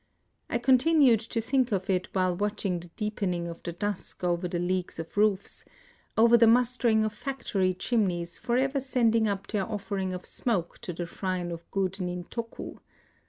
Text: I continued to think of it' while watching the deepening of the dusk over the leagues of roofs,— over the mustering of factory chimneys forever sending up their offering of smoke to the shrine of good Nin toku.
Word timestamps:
I 0.49 0.57
continued 0.57 1.19
to 1.19 1.39
think 1.41 1.71
of 1.71 1.87
it' 1.87 2.07
while 2.15 2.35
watching 2.35 2.79
the 2.79 2.87
deepening 2.95 3.47
of 3.47 3.61
the 3.61 3.71
dusk 3.71 4.23
over 4.23 4.47
the 4.47 4.57
leagues 4.57 4.97
of 4.97 5.15
roofs,— 5.15 5.63
over 6.17 6.37
the 6.37 6.47
mustering 6.47 7.05
of 7.05 7.13
factory 7.13 7.75
chimneys 7.75 8.39
forever 8.39 8.79
sending 8.79 9.27
up 9.27 9.45
their 9.45 9.67
offering 9.69 10.11
of 10.11 10.25
smoke 10.25 10.79
to 10.79 10.91
the 10.93 11.05
shrine 11.05 11.51
of 11.51 11.69
good 11.69 12.01
Nin 12.01 12.23
toku. 12.23 12.79